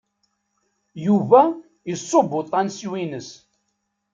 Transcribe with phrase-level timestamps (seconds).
[1.05, 1.41] Yuba
[1.93, 3.29] iṣubb uṭansyu-ines.